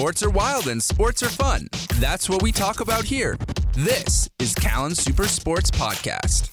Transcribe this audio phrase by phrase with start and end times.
[0.00, 1.68] Sports are wild and sports are fun.
[1.96, 3.36] That's what we talk about here.
[3.74, 6.48] This is Callan Super Sports Podcast.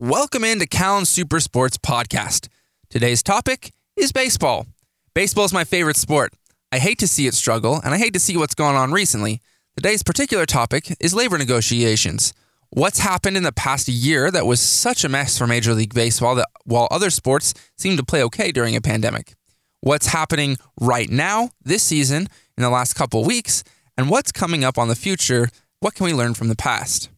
[0.00, 2.48] Welcome into Callan Super Sports Podcast.
[2.88, 4.68] Today's topic is baseball.
[5.12, 6.32] Baseball is my favorite sport.
[6.72, 9.42] I hate to see it struggle, and I hate to see what's gone on recently.
[9.76, 12.32] Today's particular topic is labor negotiations.
[12.70, 16.36] What's happened in the past year that was such a mess for Major League Baseball
[16.36, 19.34] that while other sports seemed to play okay during a pandemic?
[19.80, 23.62] What's happening right now, this season, in the last couple weeks,
[23.96, 25.50] and what's coming up on the future?
[25.80, 27.10] What can we learn from the past?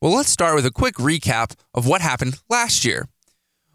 [0.00, 3.08] Well, let's start with a quick recap of what happened last year.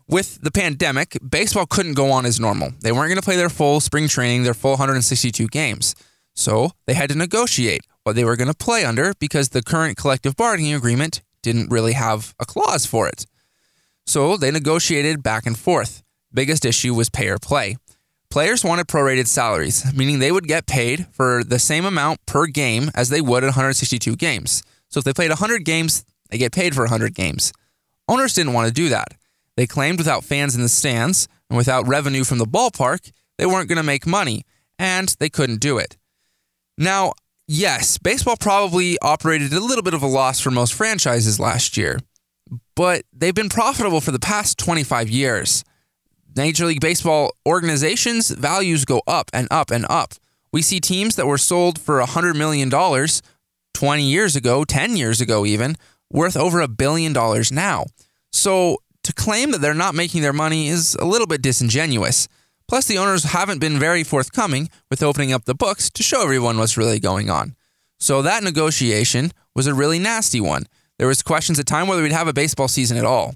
[0.09, 2.73] With the pandemic, baseball couldn't go on as normal.
[2.81, 5.95] They weren't going to play their full spring training, their full 162 games.
[6.35, 9.97] So they had to negotiate what they were going to play under because the current
[9.97, 13.25] collective bargaining agreement didn't really have a clause for it.
[14.05, 16.03] So they negotiated back and forth.
[16.33, 17.77] Biggest issue was pay or play.
[18.33, 22.89] Players wanted prorated salaries, meaning they would get paid for the same amount per game
[22.95, 24.63] as they would at 162 games.
[24.89, 27.53] So if they played 100 games, they get paid for 100 games.
[28.07, 29.09] Owners didn't want to do that.
[29.55, 33.69] They claimed without fans in the stands and without revenue from the ballpark, they weren't
[33.69, 34.45] going to make money,
[34.79, 35.95] and they couldn't do it.
[36.75, 37.13] Now,
[37.47, 41.77] yes, baseball probably operated at a little bit of a loss for most franchises last
[41.77, 41.99] year,
[42.75, 45.63] but they've been profitable for the past 25 years.
[46.35, 50.13] Major League Baseball organizations' values go up and up and up.
[50.51, 52.69] We see teams that were sold for $100 million
[53.73, 55.75] 20 years ago, 10 years ago, even,
[56.11, 57.85] worth over a billion dollars now.
[58.31, 62.27] So to claim that they're not making their money is a little bit disingenuous.
[62.67, 66.57] Plus, the owners haven't been very forthcoming with opening up the books to show everyone
[66.57, 67.55] what's really going on.
[67.99, 70.65] So that negotiation was a really nasty one.
[70.97, 73.35] There was questions at time whether we'd have a baseball season at all.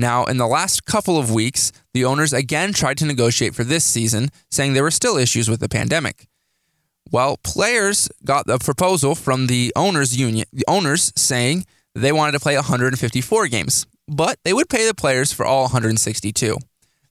[0.00, 3.84] Now, in the last couple of weeks, the owners again tried to negotiate for this
[3.84, 6.26] season, saying there were still issues with the pandemic.
[7.12, 12.40] Well, players got the proposal from the owners union, the owners saying they wanted to
[12.40, 16.56] play 154 games, but they would pay the players for all 162.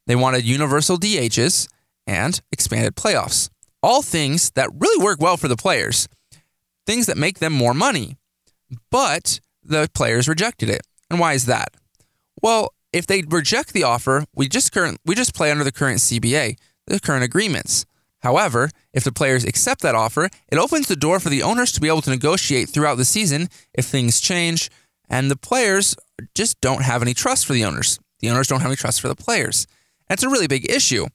[0.08, 1.68] They wanted universal DHs
[2.08, 3.52] and expanded playoffs.
[3.84, 6.08] All things that really work well for the players,
[6.88, 8.18] things that make them more money.
[8.90, 10.82] But the players rejected it.
[11.12, 11.76] And why is that?
[12.42, 16.00] Well, if they reject the offer, we just current we just play under the current
[16.00, 16.58] CBA,
[16.88, 17.86] the current agreements.
[18.22, 21.82] However, if the players accept that offer, it opens the door for the owners to
[21.82, 24.70] be able to negotiate throughout the season if things change,
[25.10, 25.96] and the players
[26.36, 28.00] just don't have any trust for the owners.
[28.20, 29.68] The owners don't have any trust for the players.
[30.10, 31.08] And it's a really big issue.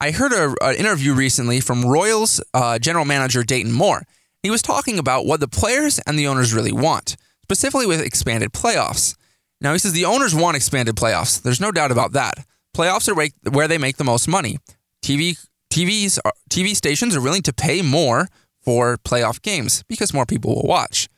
[0.00, 4.02] I heard an interview recently from Royals uh, general manager Dayton Moore.
[4.42, 8.52] He was talking about what the players and the owners really want, specifically with expanded
[8.52, 9.16] playoffs.
[9.64, 11.40] Now, he says the owners want expanded playoffs.
[11.40, 12.34] There's no doubt about that.
[12.76, 14.58] Playoffs are where they make the most money.
[15.02, 15.38] TV
[15.72, 16.18] TVs
[16.50, 18.28] TV stations are willing to pay more
[18.60, 21.08] for playoff games because more people will watch.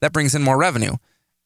[0.00, 0.92] That brings in more revenue.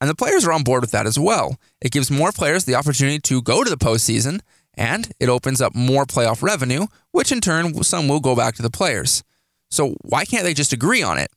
[0.02, 1.56] And the players are on board with that as well.
[1.80, 4.40] It gives more players the opportunity to go to the postseason,
[4.74, 8.62] and it opens up more playoff revenue, which in turn, some will go back to
[8.62, 9.22] the players.
[9.70, 11.30] So, why can't they just agree on it?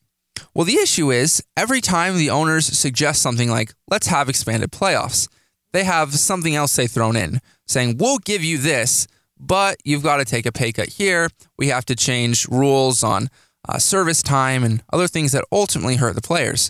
[0.55, 5.27] Well, the issue is every time the owners suggest something like, let's have expanded playoffs,
[5.71, 9.07] they have something else they thrown in saying, we'll give you this,
[9.39, 11.29] but you've got to take a pay cut here.
[11.57, 13.29] We have to change rules on
[13.67, 16.69] uh, service time and other things that ultimately hurt the players.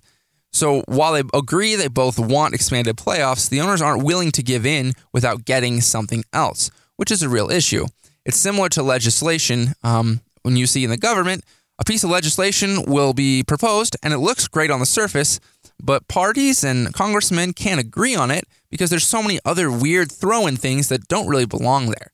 [0.52, 4.66] So while they agree they both want expanded playoffs, the owners aren't willing to give
[4.66, 7.88] in without getting something else, which is a real issue.
[8.24, 11.44] It's similar to legislation um, when you see in the government
[11.80, 15.40] a piece of legislation will be proposed and it looks great on the surface,
[15.82, 20.48] but parties and congressmen can't agree on it because there's so many other weird throw
[20.48, 22.12] in things that don't really belong there.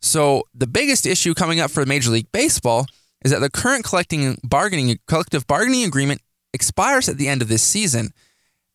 [0.00, 2.86] So, the biggest issue coming up for Major League Baseball
[3.24, 6.20] is that the current collecting bargaining collective bargaining agreement
[6.52, 8.10] expires at the end of this season.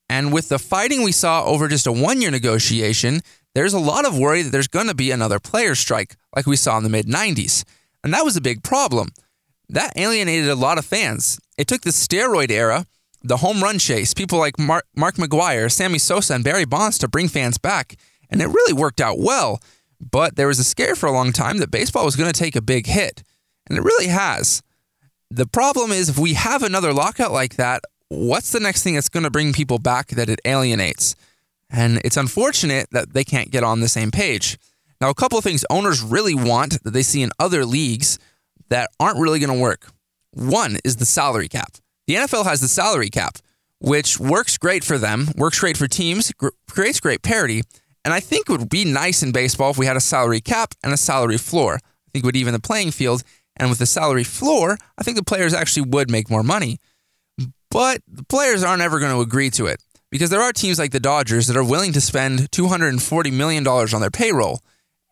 [0.10, 3.22] And with the fighting we saw over just a one year negotiation,
[3.56, 6.56] there's a lot of worry that there's going to be another player strike like we
[6.56, 7.66] saw in the mid 90s.
[8.04, 9.10] And that was a big problem
[9.70, 11.40] that alienated a lot of fans.
[11.58, 12.86] It took the steroid era,
[13.24, 17.08] the home run chase, people like Mark, Mark McGwire, Sammy Sosa, and Barry Bonds to
[17.08, 17.96] bring fans back,
[18.30, 19.60] and it really worked out well.
[20.00, 22.56] But there was a scare for a long time that baseball was going to take
[22.56, 23.24] a big hit,
[23.68, 24.62] and it really has.
[25.30, 29.10] The problem is, if we have another lockout like that, what's the next thing that's
[29.10, 31.16] going to bring people back that it alienates?
[31.70, 34.58] And it's unfortunate that they can't get on the same page.
[35.02, 38.18] Now, a couple of things owners really want that they see in other leagues
[38.70, 39.88] that aren't really going to work.
[40.32, 41.74] One is the salary cap.
[42.08, 43.38] The NFL has the salary cap,
[43.80, 47.64] which works great for them, works great for teams, gr- creates great parity.
[48.06, 50.74] And I think it would be nice in baseball if we had a salary cap
[50.84, 51.76] and a salary floor.
[51.76, 53.24] I think would even the playing field
[53.58, 56.80] and with the salary floor, I think the players actually would make more money.
[57.70, 60.92] But the players aren't ever going to agree to it because there are teams like
[60.92, 64.62] the Dodgers that are willing to spend $240 million on their payroll,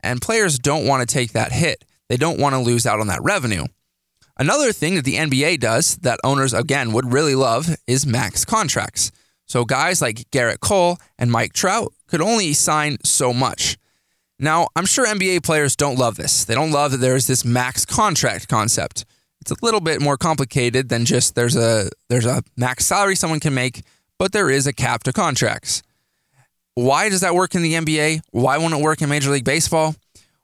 [0.01, 1.83] and players don't want to take that hit.
[2.09, 3.65] They don't want to lose out on that revenue.
[4.37, 9.11] Another thing that the NBA does that owners, again, would really love is max contracts.
[9.45, 13.77] So guys like Gerrit Cole and Mike Trout could only sign so much.
[14.37, 16.43] Now, I'm sure NBA players don't love this.
[16.43, 19.05] They don't love that there's this max contract concept.
[19.39, 23.39] It's a little bit more complicated than just there's a there's a max salary someone
[23.39, 23.83] can make,
[24.17, 25.83] but there is a cap to contracts.
[26.73, 28.21] Why does that work in the NBA?
[28.31, 29.95] Why won't it work in Major League Baseball?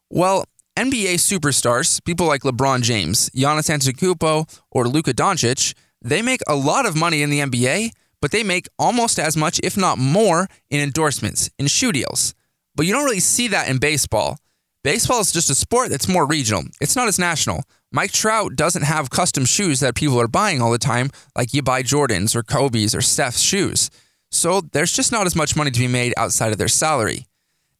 [0.10, 0.46] Well,
[0.77, 6.85] NBA superstars, people like LeBron James, Giannis Antetokounmpo, or Luka Doncic, they make a lot
[6.85, 7.91] of money in the NBA,
[8.21, 12.33] but they make almost as much, if not more, in endorsements, in shoe deals.
[12.73, 14.38] But you don't really see that in baseball.
[14.83, 16.63] Baseball is just a sport that's more regional.
[16.79, 17.63] It's not as national.
[17.91, 21.62] Mike Trout doesn't have custom shoes that people are buying all the time, like you
[21.62, 23.91] buy Jordan's or Kobe's or Steph's shoes.
[24.31, 27.25] So there's just not as much money to be made outside of their salary.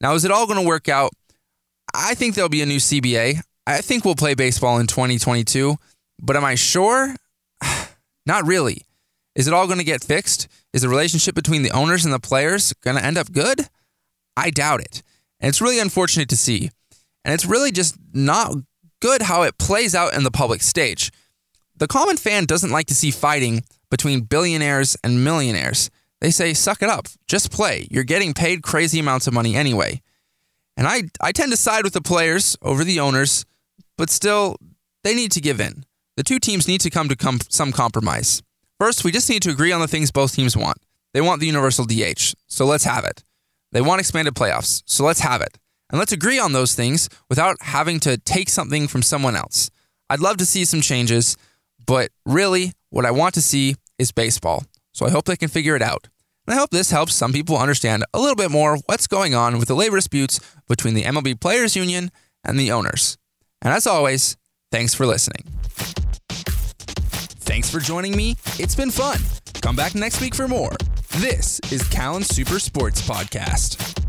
[0.02, 1.12] Now, is it all going to work out?
[1.94, 3.42] I think there'll be a new CBA.
[3.68, 5.78] I think we'll play baseball in 2022,
[6.20, 7.16] but am I sure?
[8.26, 8.86] Not really.
[9.36, 10.48] Is it all going to get fixed?
[10.74, 13.68] Is the relationship between the owners and the players going to end up good?
[14.36, 15.04] I doubt it.
[15.40, 16.70] And it's really unfortunate to see.
[17.24, 18.54] And it's really just not
[19.00, 21.12] good how it plays out in the public stage.
[21.76, 25.90] The common fan doesn't like to see fighting between billionaires and millionaires.
[26.20, 27.88] They say, suck it up, just play.
[27.90, 30.02] You're getting paid crazy amounts of money anyway.
[30.78, 33.46] And I, I tend to side with the players over the owners,
[33.98, 34.58] but still,
[35.04, 35.86] they need to give in.
[36.18, 38.42] The two teams need to come to com- some compromise.
[38.80, 40.78] First, we just need to agree on the things both teams want.
[41.14, 43.24] They want the universal DH, so let's have it.
[43.72, 45.58] They want expanded playoffs, so let's have it.
[45.90, 49.70] And let's agree on those things without having to take something from someone else.
[50.10, 51.38] I'd love to see some changes,
[51.86, 54.64] but really, what I want to see is baseball.
[54.94, 56.08] So I hope they can figure it out.
[56.48, 59.58] And I hope this helps some people understand a little bit more what's going on
[59.58, 62.12] with the labor disputes between the MLB Players Union
[62.44, 63.18] and the owners.
[63.62, 64.38] And as always,
[64.72, 65.44] thanks for listening.
[67.44, 68.36] Thanks for joining me.
[68.58, 69.20] It's been fun.
[69.62, 70.72] Come back next week for more.
[71.18, 74.01] This is Callan Super Sports Podcast.